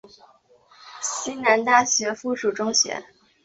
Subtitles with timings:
[0.99, 3.05] 西南大学附属中学。